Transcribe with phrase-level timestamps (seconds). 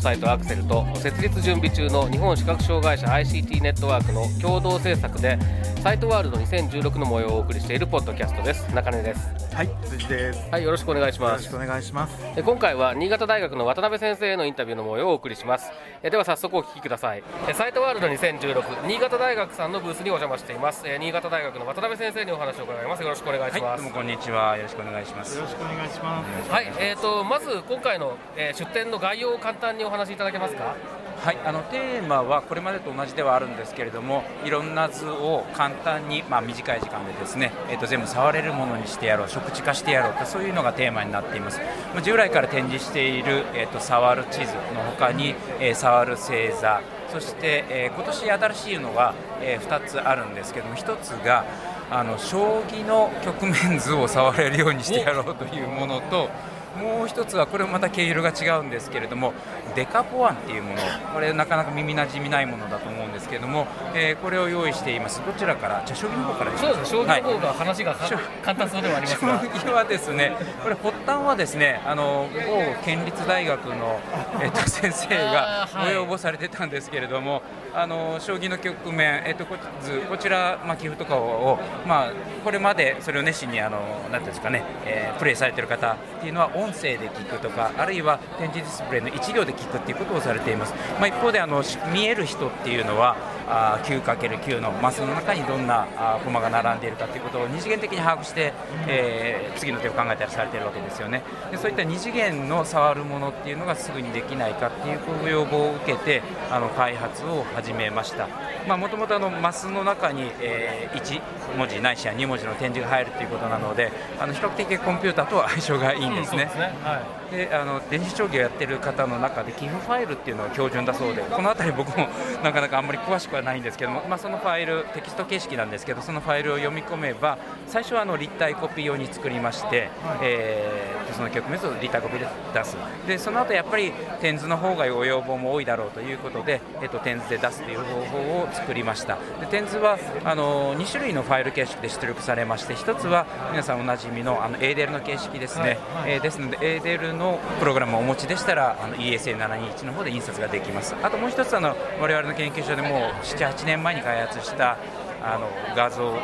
[0.00, 5.38] サイトアクセルと設立準備中の日本視覚障害者 ICT ネットワークの共同制作で
[5.82, 10.48] サイトワールド2016の模様をお送りしているポッドキャストです中根ですはい、辻です。
[10.50, 12.14] はいよろしくお願いしますよろしくお願いします。
[12.36, 15.70] え今回は新潟大学の渡辺先生へのインタビューの模様をお送りします
[16.02, 24.56] えでは早速お聞きくださいえサイトワールド2016新潟大学さんのブースにお邪魔していますえ新潟大学の渡辺先生にお話を伺いますよろしくお願いしはい、ますどうもこんにちは。
[24.56, 25.42] よろしくお願いしますよ。
[25.42, 26.50] ろしくお願いします。
[26.50, 30.76] はい、えー、とまず今回の、えー出展の概要を簡単にお話しいただけますか？
[31.20, 41.60] はい、あのテーマはこれまでと同じではあるんですけれども、いろんな図を簡単にまあ短い時間でですね、えっ、と全部触れるものにしてやろう、食地化してやろうとそういうのがテーマになっています。
[41.94, 46.80] ま従来から展示しているえっ、と触る地図の他に、えー触る星座、
[47.12, 51.44] そして、えー今年新しいのが、え2つあるんですけども、1つが
[51.90, 56.30] あの将棋の局面図を触れるようにしてやろうというものと。
[56.78, 59.32] もう一つはこれもまた毛色が違うんですけれども
[59.74, 60.76] デカポワンっていうもの
[61.12, 65.22] これなかなか耳なじみないものだと思うんですけれども、えーこれを用意しています。
[65.24, 70.32] どちらからじ将棋の方からそうですね、将はい棋の方が話がか、将簡単そうではあります将が、棋はですね、
[70.62, 73.98] これ発端はですね、あの某県立大学の
[74.42, 77.42] えっと 先生がご要望されてたんですけれども、
[77.74, 82.10] あの将棋の局面えっとこ図こちらまあ棋譜とかをまあ
[82.44, 90.74] これまでそれを熱心にあのなんていうんですかね、えープレイされてる方っていうのは音声で聞くとか、あるいは展示ディスプレイの一行で聞くっていうことをされています。
[90.98, 91.62] まあ一方であの
[91.92, 93.16] 見える人っていうのは。
[93.52, 98.52] あ 9×9 のマスの中にどんなあ駒が並んでいるかということを二次元的に把握して、
[98.86, 108.28] えー次の手を考えたりされているわけですよねでそういった二次元の触るものっていうのがすぐにできないかっていうご要望を受けてあの開発を始めました
[108.66, 111.20] もともとマスの中に、え1
[111.56, 116.44] 文字ないしは2文字の点字が入るということなのであの比較的コンピューターとは相性がいいんですね、
[116.82, 117.34] はい。
[117.34, 122.08] であの電子将棋をやってる方の中で寄付ファイルっていうのが標準だそうでこの辺り僕も
[122.42, 129.90] なかなかあんまり詳しくはないんですけども、まあ、そのファイルテキスト形式なんですけどそのファイルを読み込めば最初はあの立体コピー用に作りまして、
[130.22, 132.76] えーとその局面を立体コピーで出す。
[133.06, 139.18] でその後やっぱり点図の方がご要望も多いだろうということで、えっと点図で出すという方法を作りました。
[139.40, 150.94] で点図はあの2種類のファイル形式で出力されまして1つは皆さんおなじみのあの ADL の形式ですね、えーですので ADL のプログラムをお持ちでしたらあの ESA721 の方で印刷ができます。
[151.02, 154.76] あともう一つあの我々の研究所でもう78年前に開発した
[155.22, 156.18] あの画像を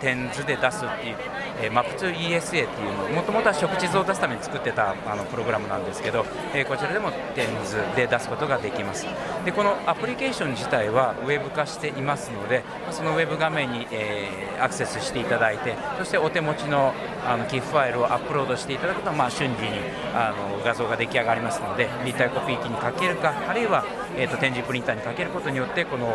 [0.00, 1.16] 点図で出すっていう、
[1.62, 6.24] えー、MAP2ESA っていうのもともとは食地図を出すために作ってたあのプログラムなんですけど、
[6.54, 9.04] えーこちらでも点図で出すことができます。
[9.44, 12.62] でこのアプリケーション自体はウェブ化していますので
[12.92, 16.92] そのウェブ画面に、えーアクセスしていただいてそしてお手持ちの
[17.24, 19.78] あの GIF ファイルをアップロードしていただくと、まあ、瞬時に
[20.14, 23.84] あの画像が出来上がりますので立体コピー機にかけるかあるいは、
[24.16, 26.06] えー、と展示プリンターにかけることによってこの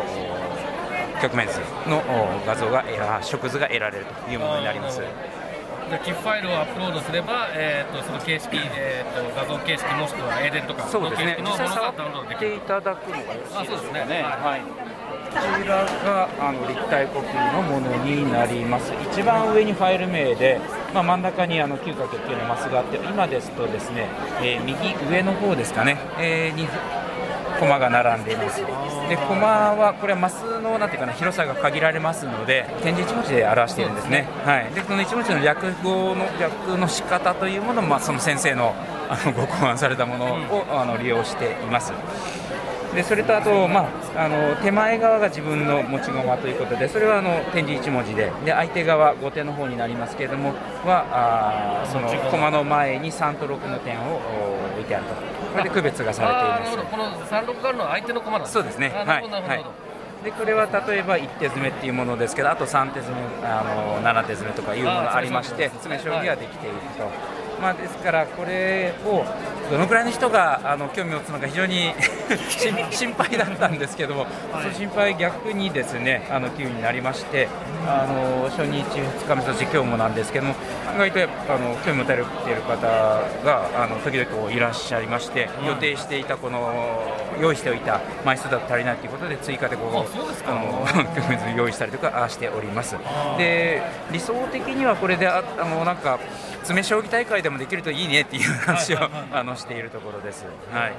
[1.22, 5.00] 局面図のお画像が得ら色図が得られるというものになります。
[5.00, 5.06] で
[6.02, 11.38] GIF ファイルをアップロードすれば、えー、とその形式、えー、と画像形式もしくは ADL とかそうですね。
[11.40, 14.60] の形式のものが実際触っていただくのがよろしいですねはい。
[15.36, 18.92] こちらがあの立体コピーのものになります。
[19.12, 20.60] 一番上にファイル名で、
[20.94, 24.08] まあ、真ん中にあの 9×9 のマスがあって、今ですとですね、
[24.40, 26.66] えー右上の方ですかね、えーに
[27.58, 28.60] コマが並んでいます。
[29.08, 34.28] で、コマはこれはマスのなんていうかな広さが限られますので、点字一文字で表しているんですね。
[34.44, 34.70] はい。
[34.74, 38.74] で、この一文字の略語の略の仕方というものも、まあ、その先生の
[39.08, 41.92] あのご考案されたものを、あの利用しています。
[42.96, 50.54] でそれとあと、まあ、あの手前側が自分の持ち駒ということでそれはあの点字1文字でで相手側後手の方になりますけれども
[50.84, 52.46] はあーその駒。
[52.50, 55.14] の前に3と6の点をお置いてあると。
[55.14, 56.90] これで区別がされています。
[56.90, 58.92] この36があるのは相手の駒なんですそうですね。
[58.94, 60.24] あなるほどなるほど、はい。
[60.24, 67.10] でこれは例えば1手詰めっていうものですけどあと3手詰めあの7手詰めとかいうものがありまして詰め将棋ができていると、
[67.60, 69.24] まあ、ですからこれを
[69.70, 71.92] どのくらいの人があの興味を持つのか非常に
[72.48, 77.48] 心心配だったんですけども、その心配逆にですねあの急になりまして
[77.86, 80.54] あの初日、2日目そして今日もなんですけども
[80.94, 83.22] 意外とあの興味持たれている方が
[83.76, 90.52] あの時々こういらっしゃいまして、予定していたこの用意しておいた枚数だと足りないということで追加でこうあそうですか。
[90.52, 92.96] あの用意したりとかあしております。
[93.36, 96.18] で理想的にはこれでああのなんか
[96.62, 99.22] 詰将棋大会でもできるといいねっていう話を、はいはい。
[99.32, 100.44] あのしているところです。
[100.72, 100.92] はい。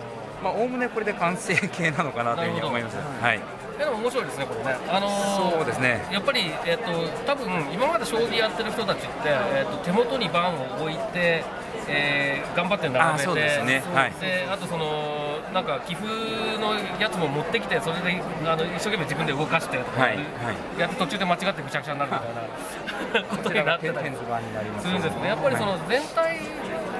[0.43, 2.97] まあおおむねこれで完成形なのかなというふうに思います。
[3.21, 3.39] はい。
[3.77, 4.75] でも面白いですね、これね。
[4.89, 6.03] あのーそうですね。
[6.11, 6.91] やっぱり、えっと
[7.25, 11.43] 多分今まで将棋やってる人たちって、えっと手元に盤を置いて、
[11.87, 16.07] えー頑張って並べてあそうですねはいであとそのなんか寄付
[16.59, 20.25] のやつも持ってきてそれであの一生懸命自分で動かしてとか、はいはい
[20.79, 24.11] やって途中で間違ってぐちゃぐちゃになるみたいなこ とになってたり
[24.79, 25.27] するんですね。
[25.27, 26.39] やっぱりその全体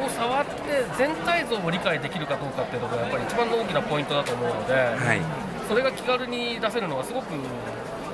[0.06, 0.52] を触って
[0.98, 4.74] 全体像を理解できるかどうかっていうのがやっぱり一番の大きなポイントだと思うので。
[4.74, 5.22] はい。
[5.68, 7.26] それが気軽に出せるのはすごく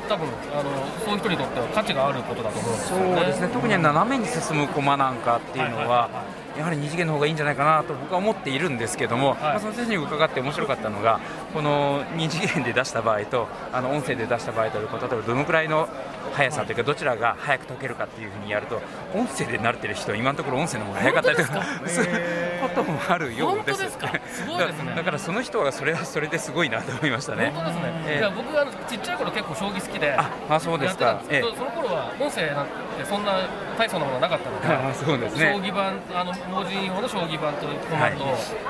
[0.10, 0.72] 多分あの
[1.06, 3.16] そういう人にとっては価値があることだと思うんですよね。
[3.16, 3.48] そうですね。
[3.54, 5.84] 特に斜めに進む駒なんかっていうのは。
[5.84, 11.20] はいはいはいやはり二次元の方がいいんじゃないかなと僕は思っているんですけども、まあ、その先生に伺って面白かったのが
[11.54, 15.88] この二次元で出した場合とあの音声で出した場合と例えばどのくらいの
[16.34, 18.82] 速さというかどちらが速く解けるかっていうふうにやると
[19.16, 21.64] 音声で慣れてる人は今のところ音声の方が速かったりとか
[22.74, 23.90] こともあるようです。
[23.92, 24.08] すか？
[24.28, 24.90] すごいですね。
[24.92, 27.52] だだからその人はそれはそれですごいなと思いましたね。
[27.54, 27.94] 本当ですね。
[28.08, 28.20] ええ。
[28.20, 30.14] いや僕あのちっちゃい頃結構将棋好きで。
[30.14, 31.06] ああそうですか。
[31.06, 32.72] やってたんですけど、その頃は音声なんて
[33.04, 33.48] そんな
[33.78, 35.54] 大層なものはなかったので、 あそうですね。
[35.54, 38.25] 将棋盤あの盲人用の将棋盤とコマと、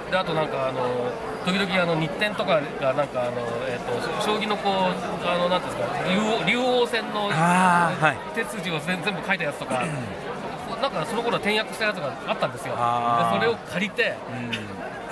[0.10, 0.82] であとなんかあの
[1.46, 3.32] 時々あの日展とかがなんかあの
[3.68, 7.30] えっ、と将棋のこうあのなんですか竜王竜王戦の
[8.34, 9.84] 手筋を全全部書いたやつとか。
[10.84, 12.76] なんかその頃転訳したやつがあったんですよ。
[12.76, 14.52] それを借りてうん。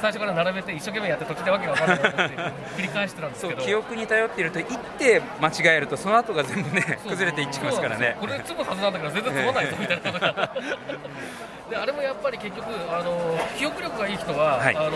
[0.01, 2.35] 最初から並べて一生懸命やって途中でわけが分からないなって
[2.75, 3.57] 繰り返してたんですけど。
[3.59, 8.17] そう記憶に頼っていると一手間違えるとその後が全部ね崩れていっちゃいますからね。
[8.19, 10.51] これ積むはずなんだけど全然積まないぞみたいなことが
[11.69, 14.75] で あれもやっぱり結局あの記憶力がいい人は、はい。
[14.75, 14.91] あの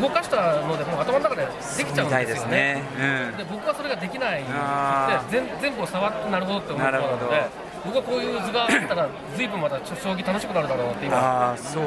[0.00, 1.46] 動かしたのでもう頭の中で
[1.76, 2.24] できちゃうんでよね。
[2.26, 2.82] ですすね。
[2.96, 3.36] うん。
[3.36, 7.26] で僕はそれができないあで全全部を触ってなるほどって思うなるほど。
[7.26, 11.16] ので僕はこういう図があったら随分また将棋楽しくなるだろうなって今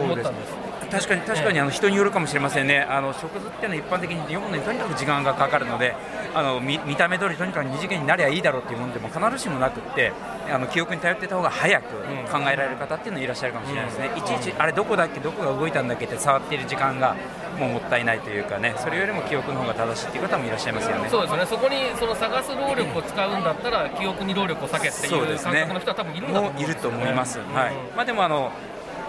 [0.06, 5.96] 思ったんです確かに確かにあの人によるかもしれませんね、あの食図っていうのは一般的に読むのにとにかく時間がかかるので、
[6.34, 10.12] あの見見た目通りとにかく二次元になりゃいいだろうっていうものでも必ずしもなくって、
[10.52, 11.96] あの記憶に頼ってた方が早く
[12.32, 17.16] 考えられる方っていうのいらっしゃるかもしれないですね、いちいちあれどこだっけ、どこが動いたんだっけって触っている時間が
[17.60, 21.10] もうもったいないというかね、それよりも記憶の方が正しいっていう方もいらっしゃいますよね。
[21.10, 21.46] そうですよね。
[21.46, 25.52] そこにその探す労力を使うんだったら記憶に労力を避けっていうそうですね。
[25.52, 26.74] 感覚の人は多分いるんだと思うんですよね。
[26.74, 27.54] いると思います、うん。
[27.54, 28.52] はいまあ、でもあの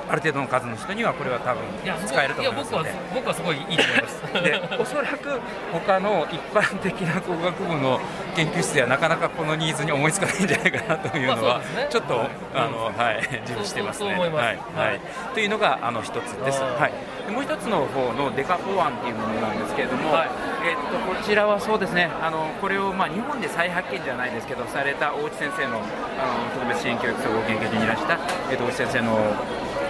[0.09, 1.63] ある程度の数の人にはこれは多分
[2.07, 2.95] 使えると思いますや僕はので。
[3.15, 4.25] 僕はすごいいいと思います。
[4.43, 5.41] でおそらく
[5.73, 8.01] 他の一般的な工学部の
[8.35, 14.15] 研究室ではなかなかこのニーズに思いつかないんじゃないかなというのは、ちょっとあの、はい、自負してますね。
[14.15, 15.01] はいはい、
[15.35, 16.61] というのがあの一つです。
[16.61, 16.93] はい、
[17.27, 20.29] でもう一つの方のデカ法案っていうものなんですけれども、はい
[20.65, 22.11] えっとこちらはそうですね。
[22.23, 28.19] あのこれをまあ日本で再発見じゃないですけどされた大内先生のあの特別支援教育総合研究所にいらした
[28.51, 29.19] えっと大内先生の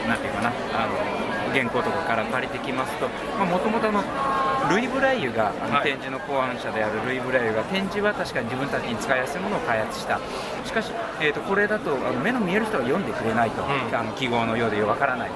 [0.09, 0.95] なんていうかなあの
[1.53, 3.09] 原稿とかから借りてきますと、
[3.45, 4.03] もともとの
[4.69, 5.85] ルイ・ブライユがあの、はい。
[5.85, 10.19] 展示の考案者であるルイ・ブライユが展示は確かに自分たちに使いやすいものを開発した。
[10.65, 10.91] しかし、
[11.21, 13.95] えー、とこれだとあの目の見える人が読んでくれないと、うん。
[13.95, 15.31] あの記号のようでわからない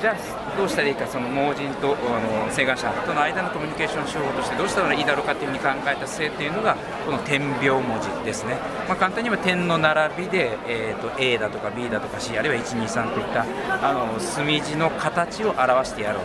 [0.00, 8.56] じゃあどうしたらいいかその盲人とあの請願者との間のコミュニケーション手法としてどうしたらいいだろうかというふうに考えた末っていうのがこの点描文字ですね、
[8.88, 13.44] まあ、簡単に言えば点の並びで、えー、と A だとか B だとか C あるいは123といった
[13.86, 16.24] あの墨字の形を表してやろう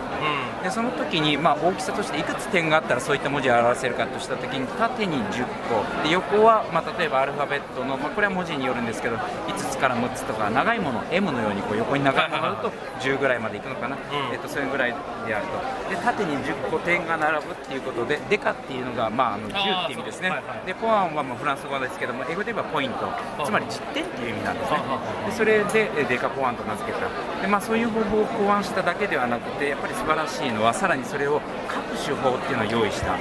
[0.64, 6.04] でその時に、まあ、大きさとしていくつ点があったらそういった文字を表せるかとした時に縦に10個。
[6.04, 13.65] で横は、まあ、例えばアルファベットの、まあ、これは文字によるんですけど5つから6つとか長いもの M のようにこう横に長いものだと10ぐらいまでいく。
[13.70, 13.98] のかな、
[14.32, 14.96] えっとそれぐらい
[15.28, 15.90] であると。
[15.90, 20.30] で縦に10個点が並ぶっていうことでデカっていうのが、まあ、あの10っていう意味ですね。
[20.30, 20.68] はいはい。
[20.68, 23.08] でポアンはまあフランス語ですけども英語で言えばポイント。
[23.46, 24.78] つまり10点っていう意味なんですね。
[24.80, 27.06] あでそれでえデカポアンと名付けた。
[27.42, 33.18] で、まあ、そういう方法を考案しただけではなくてやっぱり素晴らしいのはさらにそれを書く手法っていうのを用意した。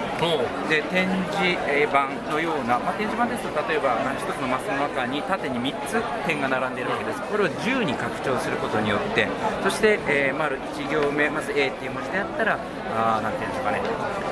[0.69, 1.57] で展示
[1.89, 7.21] 板のような、まあ、展示板ですと例えばあの一つのマスの中に縦に3つ点が並んでいるわけです。
[7.23, 9.29] これを10に拡張することによって
[9.63, 12.59] そして、えー丸1行目まず A っていう文字であったら
[12.95, 13.81] あーなんていうんですかね。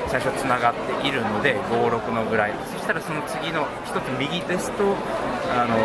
[0.09, 2.53] 最初つながっているので56のぐらい。
[2.73, 4.95] そしたらその次の1つ右ですと、
[5.55, 5.77] あの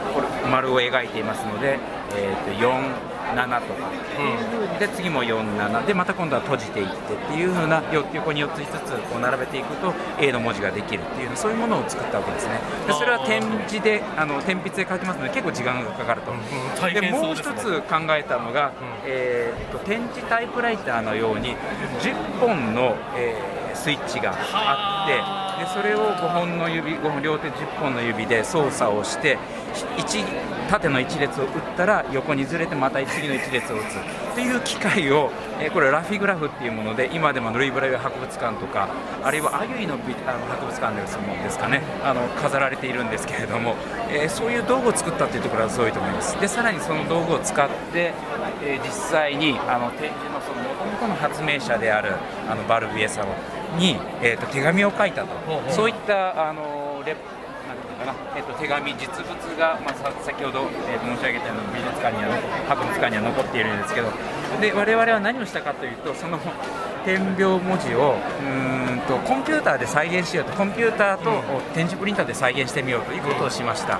[0.00, 1.78] ーこれ丸を描いていますので、
[2.16, 3.90] えー、と4 7とか。
[3.90, 12.60] う風にで次も47でまた今度は閉じていってっていう風なよ横に4つ5つこう並べていくと A の文字ができるっていうそういうものを作ったわけですね。
[12.86, 16.32] でそれは点字であの点筆で書きますので結構時間がかかると、
[16.80, 18.72] 大でもう一つ考えたのが、
[19.04, 21.56] えーっと点字タイプライターのように
[22.00, 25.43] 10本の、えースイッチがあってで
[25.74, 29.36] それを5本の指5本両手10本の指で操作をして
[29.98, 30.24] 一
[30.70, 34.34] 縦の1列を打ったら横にずれてまた次の1列を打つ。
[34.34, 38.88] という機械を、えこれラフィグラフっていうもので今でもルイブライユ博物館とか
[39.22, 41.82] あるいはアユイの美あの博物館ですもんですかね。
[42.04, 43.74] あの飾られているんですけれども、
[44.10, 46.40] えーそういう道具を作ったっていうところはすごいと思います。
[46.40, 48.14] でさらにその道具を使って、
[48.62, 52.14] えー実際にあの展示のその元々の発明者である
[52.48, 53.26] あのバルビエさん
[53.76, 55.28] に、えー、と手紙を書いたと。
[55.70, 62.30] そういったあのレなんていうのかな、えっと手紙、実物が、まあ、さ先ほど、えーと申し上げたような美術館には
[62.68, 64.08] 博物館には残っているんですけど。
[64.60, 66.38] で我々は何をしたかというとその
[67.04, 70.52] 点描文字をうーんとコンピューターで再現しようと。
[70.52, 71.42] コンピューターと
[71.74, 73.98] 点字プリンターで再現してみようということをしました。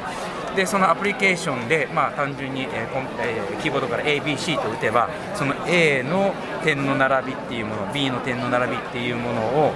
[0.56, 9.72] でそのアプリケーションで、まあ、単純に、えーコンえーキーボードから ABC と打てばその A の点の並びっていうもの B の点の並びっていうものを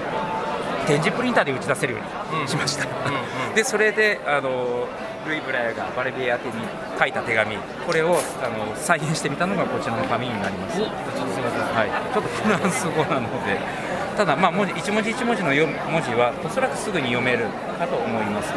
[0.86, 1.98] 点字プリンターで打ち出せるよ
[2.32, 2.86] うにしました、
[3.54, 4.86] でそれであの
[5.26, 6.54] ルイ・ブラヤがバレビエ宛てに
[6.98, 7.56] 書いた手紙
[7.86, 11.76] これをあの再現してみたのがこちらの紙になります、おちょっとすみません。
[11.76, 13.88] はい、ちょっとフランス語なので。
[14.18, 17.46] ただ、まあ、文字一文字一文字の文字はおそらくすぐに読める
[17.78, 18.56] かと思いますな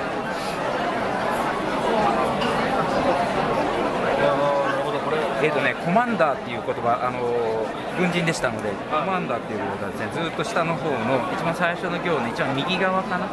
[4.74, 13.28] るほどこれえーとね、コマンダーっていう言葉、あのー軍人でしたので、コマンダーっていうことはですね、ずっと下の方の一番最初の行の一番右側かな、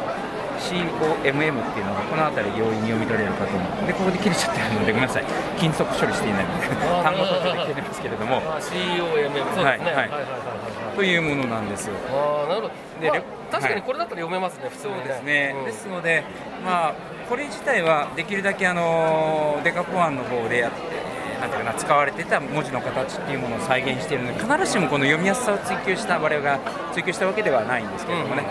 [0.59, 3.87] COMM っていうのがこの辺り容易に読み取れるかと思う。
[3.87, 5.23] で、ここで切れちゃってるので、ごめんなさい、
[5.57, 6.67] 金属処理していないので、
[7.03, 10.21] 単語として切れますけれども、あ COMM そうですねはいはいはいはいは
[10.93, 10.95] い。
[10.95, 11.95] というものなんですよ。
[12.11, 12.73] ああなるほど。
[13.01, 15.65] まあでレ確かにこれだったら読めますね普通そうにねですね、うん。
[15.65, 16.23] ですので、
[16.65, 16.93] まあ、
[17.29, 20.77] これ自体はできるだけあのデカポアンの方でやって、
[21.39, 21.61] なんてい。
[21.61, 23.35] うかな、使われてた文字の形ってい。
[23.35, 24.17] うものを再現してい。
[24.17, 26.59] るので、必ずしもこの読みやすさを追求した、我々が
[26.93, 27.83] 追求したわけではない。
[27.83, 28.43] んですけれどもね。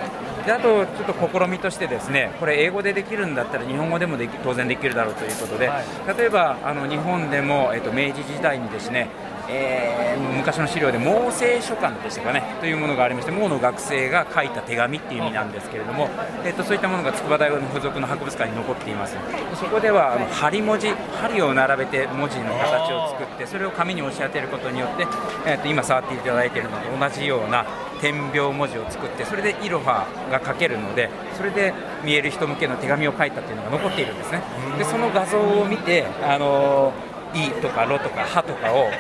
[0.49, 5.85] であと、ちょっと試みとしてですねこれ、英語でできるんだったら日本語でもでき当然できるだろうということで、はい。
[6.19, 9.09] 例えばあの日本でも、えっと明治時代にですね、
[9.51, 9.99] えー
[10.39, 16.09] 昔の資料で毛聖書簡でしたかねというものがありまして毛の学生が書いた手紙っていう意味なんですけれども、
[16.45, 19.17] えっとそういったものが筑波大学の付属の博物館に残っています。
[19.57, 25.07] そこではあの針文字針を並べて文字の形を作ってそれを紙に押し当てることによって、
[25.47, 27.67] えっと今触っていただいているのと同じような
[28.01, 31.75] 点描文字を作ってそれでイロハが書けるのでそれで
[32.05, 34.43] 見える人向けの手紙を書いたっていうのが残っているんですね。
[34.79, 36.93] でその画像を見てあの
[37.35, 38.89] いとかろとかはとかを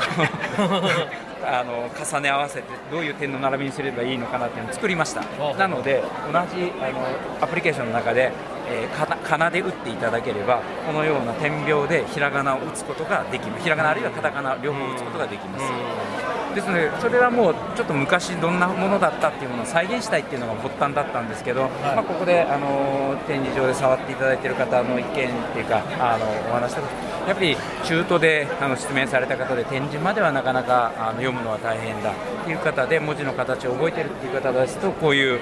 [1.51, 5.23] あの重ね合わせてどういう点の並びにすればいいのかなっていうのを作りました。
[5.57, 7.01] なので同じあの
[7.41, 8.33] アプリケーションの中で、
[8.71, 13.63] えーかかなで打っていただければこのような点描でひらがなを打つことができます。
[13.63, 16.28] ひらがなあるいはカタカナ両方打つことができます。
[16.59, 26.81] ですのでそれはもうちょっと昔どんなものだったっていうものを再現したいっていうのが発端だったんですけど、まあ、ここであの展示場で触っていただいている方の意見っていうかあのお話した
[27.29, 35.41] やっぱり中途であの出面された方で展示まではなかなかあの読むのは大変だっていう方で文字の形を覚えてるっていう方ですとこういう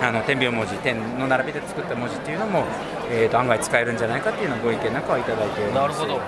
[0.00, 2.64] あの点描文字点の並びで作った文字っていうのも、
[3.10, 5.80] えー、と案外使えるんじゃないかっていうようなご意見なんかはいただいております。
[5.80, 6.14] なるほど。
[6.14, 6.22] はい。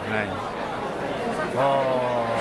[1.56, 2.40] あ、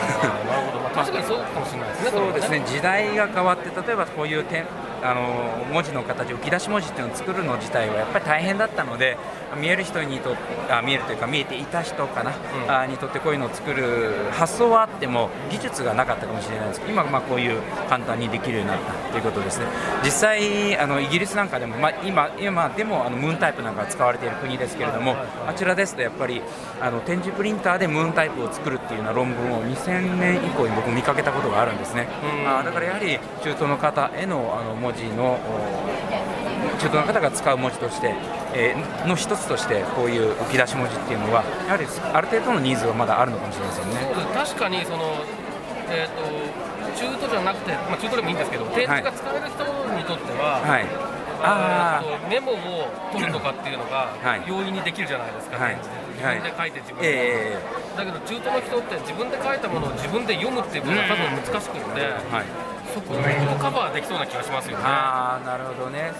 [0.99, 4.65] 確かにそうかもしれないですねそうですね時代が変わって例えばこういう点
[5.03, 9.17] あの文字の形浮き出し文字っていうのを作るの自体はやっぱり大変だったので
[9.59, 10.35] 見える人にと
[10.69, 12.33] あ見えるというか見えていた人かな、
[12.67, 19.65] あにとってこういうのを作る発想はあっても技術がなかったかもしれないですけど今まあこういう簡単にできるようになったということですね。
[20.03, 25.15] 実際あのイギリスなんかでも、まあ、今今でもあのムーンタイプなんかが使われている国ですけれども
[25.47, 26.41] あちらですとやっぱり
[26.81, 32.07] あの展示プリンターでムーンタイプを作るっていうような論文を2000年以降に僕見かけたことがあるんですね。
[32.45, 38.15] あだからやはり中東の方へのあの文字のお中東の方が使う文字として、
[38.55, 43.96] えーの一つとしてこういう浮き出し文字っていうのはやはりある程度のニーズはまだあるのかもしれませんね。
[44.34, 45.22] 確かにその
[45.89, 46.25] えっ、と
[46.98, 50.86] 中途じゃなくて、まあ、中途でもいいんですけど点字が使える人にとっては、はい。
[51.41, 54.43] あメモを取るとかっていうのがはい。
[54.46, 55.77] 容易にできるじゃないですか、はい。
[55.77, 57.58] 自はい分で書いて自分ーで、え
[57.96, 63.17] だけど中途の人って自分で書いたものを自分で読むっていうことが多分難しくって、ーはいそこを
[63.60, 64.84] カバーできそうな気がしますよね。
[64.86, 66.12] ああなるほどね。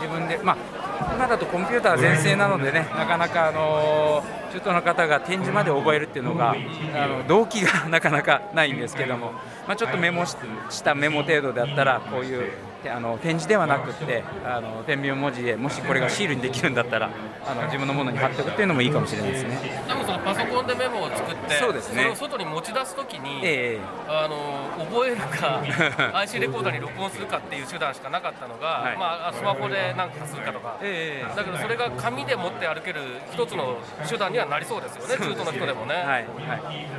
[0.00, 6.52] 自分でまあ今だとコンピューター全盛なのでねなかなかあのー中東の方が展示まで覚えるっていうのが
[6.94, 9.32] あの動機が なかなかないんですけども、
[9.66, 10.36] まあ、ちょっとメモし
[10.70, 12.56] したメモ程度であったらこういうて
[12.90, 17.10] あの展示ではなくってあの天秤文字でもしこれがシールにできるんだったら
[17.46, 19.84] あの自分のものに貼っておくっていうのもいいかもしれないですね。
[19.88, 22.04] 多分そのパソコンでメモを作ってそうですね。
[22.04, 25.62] れを外に持ち出すときに、ええあの覚えるか
[26.20, 28.96] IC レコーダーに録音するかっていう手段しかなかったのが、はい。
[28.96, 33.00] まあ、スマホで何かするかとか、ええだけどそれが紙で持って歩ける
[33.32, 33.76] 一つの
[34.08, 35.94] 手段にはなりそうですよね、中東の人でもね。
[35.94, 36.26] はいはい。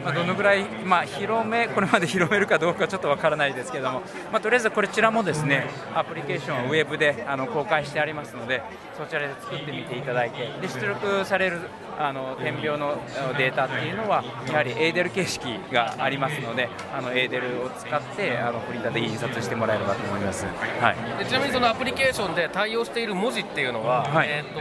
[0.03, 4.01] まあ、どのぐらい、まあ、広めこれまで広めるかどうかちょっとわからないですけども、
[4.31, 8.61] まあ、とりあえずこちらもですねアプリケーションをウェブであの公開してありますので
[8.97, 11.59] そちらで作ってみていただいてで出力される
[11.99, 12.95] あの点描の
[13.37, 20.45] データっていうのはやはりエーデル形式がありますのであのエーデルを使ってあのプリンターで印刷してもらえればと思います。
[20.45, 24.59] はいでちなみにそのアプリケーションで対応している文字っていうのは、はいえー、と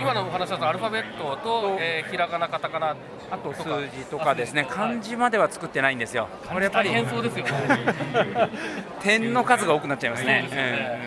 [0.00, 2.94] 今のお話だとアルファベットと、えーひらがな、カタカナ
[3.30, 3.64] あと数
[3.96, 6.28] 字とかですね漢字までは作ってないんですよ。
[6.48, 7.46] これやっぱり変そうですよ。
[9.02, 10.48] 点の数が多くなっちゃいますね、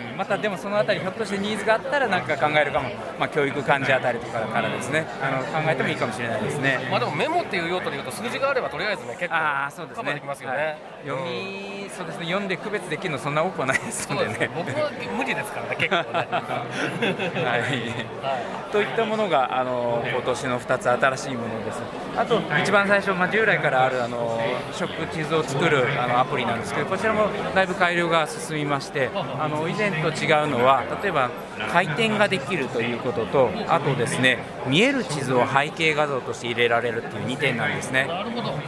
[0.02, 10.56] うんまたでもそのあたりひょっとしてニーズがあったらなんか考えるかも、まあ、教育漢字あたりとかからですねあの考えてもいいかもしれないですねまあでもメモっていう用途でいうと数字があればとりあえずね結構ああそうですカバーでねきますよね。
[10.56, 14.50] はい読みそうですね読んで区別できるのそんな多くはないですのでね。
[14.54, 16.26] 僕は無理ですからね結構ね。
[17.44, 21.80] はいはといったものがあの今年の2つ新しいものです。
[22.16, 24.40] あと一番最初、まあ、従来からあるあの
[24.72, 31.30] 食地図を作るあのアプリなんですけどこちらもだいぶ改良が進みましてあの以前と違うのは例えば
[31.70, 38.08] 回転ができるということとあとですね見える地図を背景画像として入れられるっていう2点なんですね。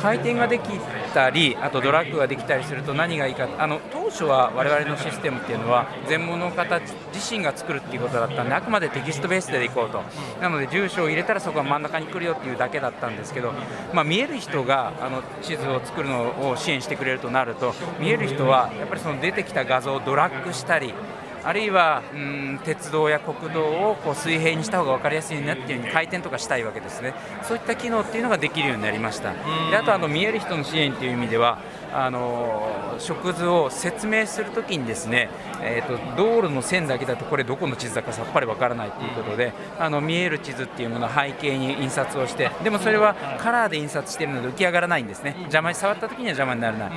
[0.01, 0.69] 回転ができ
[1.15, 10.03] たり、あとドラッグができたりすると何がいいか、あの当初は我々のシステムっていうのは、全物の方自身が作るっていうことだったんで、あくまでテキストベースでいこうと、
[10.41, 13.53] なので住所を入れたらそこが真ん中に来るよっていうだけだったんですけど、
[13.93, 20.95] まあ、見える人があの地図を作るのを支援してくれるとなると、見える人はやっぱりその出てきた画像をドラッグしたり、
[21.43, 29.33] あるいはうん鉄道や国道をこう水平にした方が分かりやすいなっていうように回転とかしたいわけですね、そういった機能っていうのができるようになりました、
[29.71, 31.59] であとあの見える人の支援という意味では、
[31.93, 35.29] あの食図を説明するときにですね、
[35.63, 46.91] えー、と道路の線だけだとこれどこの地図だかさっぱり分からないということで、あの見える地図っていうものを背景に印刷をして、でもそれはカラーで印刷しているので浮き上がらないんですね、邪魔に触ったときには邪魔にならない、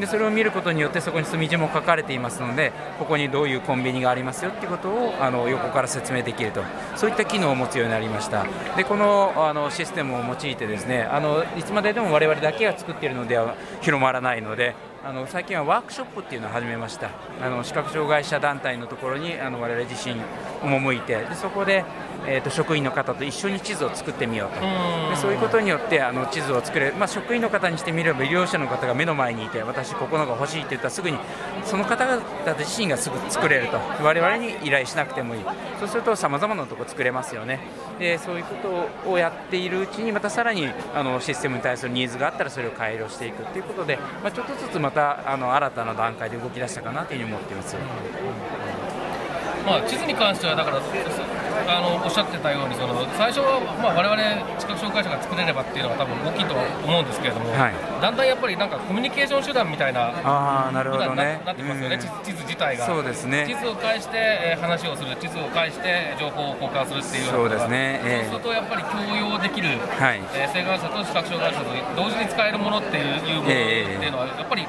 [0.00, 6.62] でそれを見ることによってそこに墨字も書かれていますので、ここにどういうコンビニがありますよっていうことをあの横から説明できると、
[6.94, 8.46] そういった機能を持つようになりました。
[8.76, 17.10] でこのあのシステムを用いてですねあのいつまででも我々だけが作っているのでは広まらないのであの最近はワークショップっていうのを始めました。
[17.40, 20.16] あの視覚障害者団体のところにあの我々自身
[20.62, 21.84] 赴いてでそこで、
[22.26, 24.60] えー、と職員の方と一緒に地図を作ってみようと。
[24.60, 31.18] でそういうことによってあの地図を作れる、まあ、職員の方にしてみれば医療者の方が目の前にいて私ここのが欲しいって言ったらすぐに
[31.64, 32.22] その方々
[32.58, 33.78] 自身がすぐ作れると。
[34.02, 35.44] 我々に依頼しなくてもいい。
[35.78, 37.60] そうするとさまざまなところ作れますよね。
[37.98, 47.76] でそういうことをやっているうちにまたさらにあのシステムに対するニーズがあったらそれを改良していくということで、まあ、ちょっとずつまたあの新たな段階で動き出したかなというふうに思っています。
[49.66, 57.74] まあ地図に関してはだからあのおっしゃってたようにその最初はまあ我々視覚障害者が作れればっていうのが多分大きいとは思うんですけれども、はい。
[58.00, 61.42] だんだんやっぱりなんかコミュニケーション手段みたいなああなるほどね。
[61.44, 62.86] なってますよね、うん地図自体が。
[62.86, 68.00] そうです地ね図を介して、えー話をする、地図を介して情報を交換するっていうそうですね。
[68.04, 68.30] ええ。
[68.30, 70.22] そうするとやっぱり共用できる、はい。
[70.34, 74.04] えー性眼者と視覚障害者と同時に使えるものっていうものってええ。
[74.06, 74.66] いうのはやっぱり、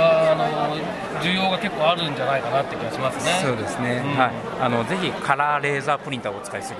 [0.00, 0.76] あの
[1.22, 3.32] 需要が結構あるんじゃないかなって気がしますね。
[3.42, 4.16] そうですね、うん。
[4.16, 6.78] はい、あのぜひカラーレーザープリンターをお使いする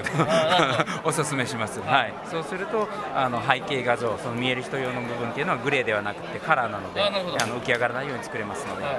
[1.05, 8.99] お勧めします、はい、そうするとあの背景画像、その見える人用の部分っていうのはグレーではなくてカラーなので、あの浮き上がらないように作れますので、ははい。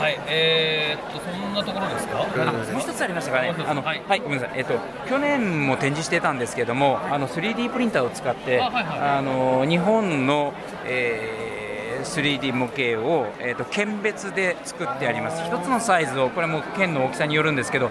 [0.00, 2.20] はい、えー、っとそんなところですか？
[2.20, 3.52] あもう一つありましたかね。
[3.68, 4.74] あのははいい、ごめんなさい、えっと
[5.08, 8.84] 去年も展示してたんですけども、あの 3D プリンターを使って、あはいはい。
[9.18, 11.47] あの日本の、えー
[12.02, 17.90] 3D 模型を、えー、と県別で作ってあります、一つのサイズを、これも県の大きさによるんですけど、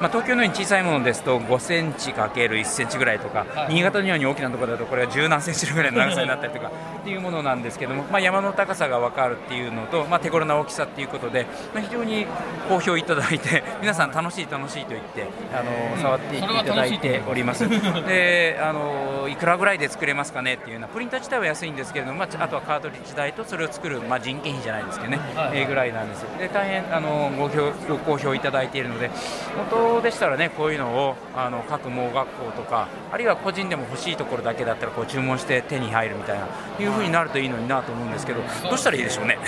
[0.00, 3.74] まあ、東京のように小さいものですと5センチかける1センチぐらいとか、はい。
[3.74, 12.26] 新潟のように大きなところだとこれが十何センチぐらいの長さになったりとか っていうものなんですけども、まあ、山の高さが分かるっていうのと、まあ、手頃な大きさっていうことで、まあ、非常に
[12.68, 17.66] 好評いただいて 皆さん楽しい楽しいと言ってあの触っていただいております。
[18.06, 26.22] であのいくらぐらいで作れますかねっていうようなプリンター自体は安いんですけれども、まあ、あとはカートリッジ代とそれを作る、まあ、人件費じゃないですけどね、はいえーぐらいなんです。
[26.22, 29.10] よで大変あのご評ご好評いただいているので
[29.56, 36.46] 本当でしたらねこういうのをあの各盲学校とかあるいは個人でも欲しいところだけだったらこう注文して手に入るみたいな
[36.78, 39.38] いう風になるといいのになと思うんですけど どうしたらいいでしょうね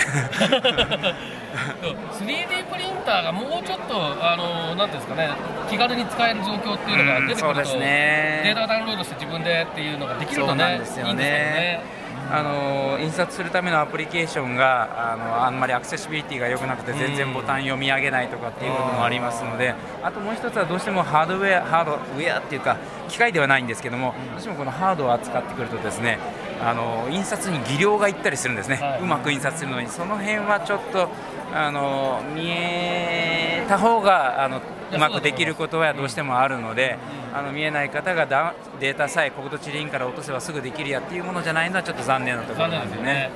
[2.13, 5.29] 3D プリンターがもうちょっとあのなんていうんですかね
[5.69, 8.41] 気軽に使える状況っていうのが出てくると、うんね。
[8.43, 11.09] データをダウンロードして自分でっていうのができるとねなんですよね。
[11.09, 11.99] いいんですけどね
[12.31, 26.19] あの印刷するためのアプリケーションがあのあんまりアクセシビリティが良くなくて全然ボタン読み上げないとかっていうこともありますのであともう一つはどうしてもハードウェアハードウェアっていうか機械ではないんですけどもどうしてもこのハードを扱ってくるとですね
[26.61, 29.01] あの印刷に技量がいったりするんですね、はい。
[29.01, 29.87] うまく印刷するのに。
[29.87, 31.09] その辺はちょっと
[31.53, 36.97] あの見えた方があのうまくできることはどうしてもあるので、
[37.33, 43.05] あの見えない方がダデータさえ国土地理院から落とせばすぐできるやっていうものじゃないのはちょっと残念なところなんですよね。
[43.05, 43.31] でね。。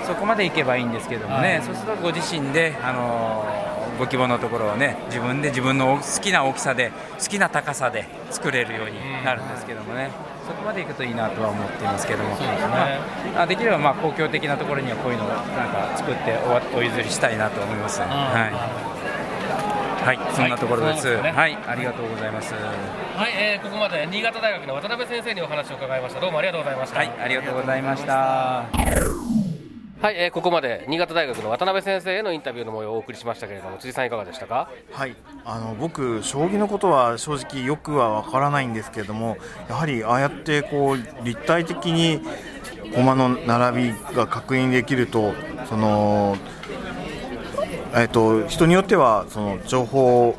[0.00, 0.06] うん。
[0.06, 1.62] そこまでいけばいいんですけどもね、はい。
[1.62, 3.44] そうするとご自身で、あの
[3.98, 10.10] ご希望のところをね自分で自分の好きな大きさで好きな高さで作れるようになるんですけどもね、
[10.46, 12.46] そこまでいくといいなとは思っていますけども、ですね。
[13.34, 15.36] まあ、あできればまあ公共的なところにはこういうのをなん
[15.68, 16.38] か作って
[16.74, 18.00] お譲りしたいなと思います。
[18.00, 18.08] うん。
[18.08, 18.48] は
[20.12, 21.02] い、はい、そんなところです。
[21.02, 21.32] そうですね。
[21.32, 22.54] はい、ありがとうございます。
[22.54, 26.20] はい、えーここまで新潟大学の渡辺先生にお話を伺いました。
[26.20, 26.98] どうもありがとうございました。
[26.98, 29.51] はい、ありがとうございました。
[30.02, 34.68] はい、えーここまで新潟大学の渡辺先生へのインタビューの模様をお送りしましたけれども辻さんいかがでしたか？
[34.90, 39.36] はい、あの僕、将棋のことは正直よくはわからないんですけれども、
[39.68, 42.20] やはりああやってこう立体的に
[42.92, 45.34] 駒の並びが確認できると、
[45.68, 46.36] その
[47.94, 50.36] えっと人によってはその情報を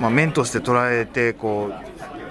[0.00, 1.70] まあ面として捉えてこ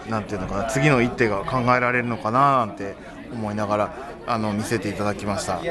[0.06, 2.98] うなんていうのかな次の一手が考えられるのかななんて
[3.32, 5.56] 思いながらあの見せていただきました。
[5.56, 5.62] あ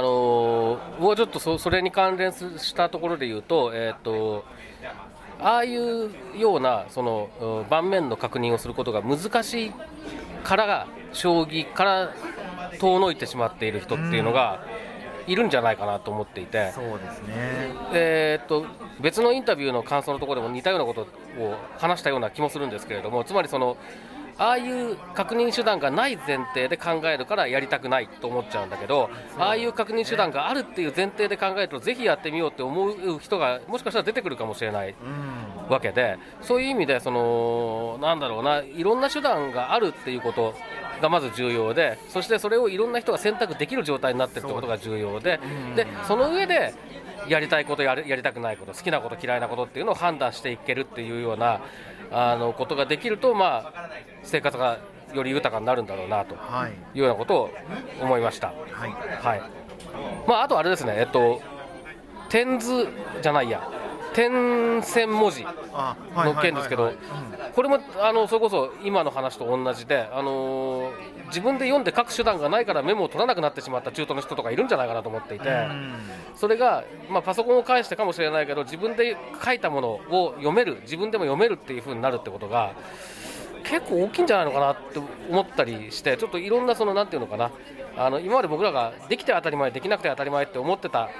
[0.00, 4.44] のーもうちょっとそそれに関連すしたところで言うと,、えー、と
[5.40, 9.72] ああいうようなそのうん盤面の確認をすることが難しい
[10.42, 12.12] から将棋から
[12.80, 14.64] 遠のいてしまっている人っていうのが
[15.28, 16.72] いるんじゃないかなと思っていて。
[16.72, 17.28] そうですね。
[17.92, 18.66] えーっと
[19.00, 21.02] 別のインタビューの感想のところでも似たようなこと
[21.40, 23.76] を話したような気もするんですけれどもつまりその
[24.38, 34.92] ああいう確認手段がない前提で考えるからやりたくないと思っちゃうんだけどああいう確認手段があるっていう前提で考えるとぜひやってみようって思う人がもしかしたら出てくるかもしれないう
[35.68, 35.68] ん。
[35.68, 40.54] わけでそういう意味でそのなんだろうないろんな手段があるっていうこと
[41.02, 45.38] がまず重要でそしてそれをいろんな人が選択できる状態になってるってことが重要で
[45.76, 46.74] でその上で
[47.28, 51.60] やりたいことやりたくないこと好きなこと嫌いなことっていうのを判断していけるっていうような
[52.12, 53.90] あのことができるとまあ
[54.22, 54.78] 生活が
[55.14, 57.50] より豊かになるんだろうなとはいいうようなことを
[58.00, 58.48] 思いました。
[58.48, 58.90] はい
[59.22, 59.42] はい。
[60.26, 60.94] まああとあれですね。
[60.98, 61.40] えっと
[62.28, 62.88] 点図
[63.22, 63.68] じゃないや。
[64.18, 66.92] 点線文字あの件ですけど、
[67.54, 75.68] これもあのそれこそ今の話と同じで、あのー自分で読んで書く手段がないからメモを取らなくなってしまった中途の人とかいるんじゃないかなと思っていて、
[76.34, 82.72] それが、まあ、パソコンを介してかもしれないけど自分で書いたものを読める自分でも読めるっていう風になるってことが
[83.62, 85.00] 結構大きいんじゃないのかなって
[85.30, 87.50] 思ったりしてちょっといろんなそのなんていうのかな。
[87.98, 91.10] あの今まで僕らができて当たり前できなくて当たり前って思ってた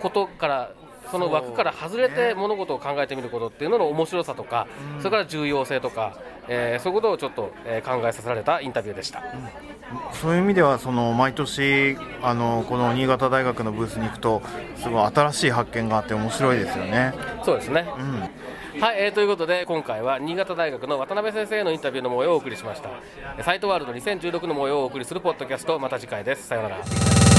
[0.00, 0.70] ことから
[1.10, 4.66] その枠から外れて物事を考えてみることっていうのの面白さとか、
[4.98, 6.16] それから重要性とか、
[6.48, 9.22] えーそういうことをちょっと、えー考えさせられたインタビューでした。
[10.12, 14.40] そういう意味ではその毎年あのこの新潟大学のブースに行くと
[14.76, 17.12] すごい新しい発見があって面白いですよね。
[17.44, 18.80] そうですね、うん。
[18.80, 22.90] はい、えーということで今回は新潟大学の渡辺先生へのインタビューの模様をお送りしました。
[23.38, 26.46] えーサイトワールド2016の模様をお送りするポッドキャストまた次回です。
[26.46, 27.29] さようなら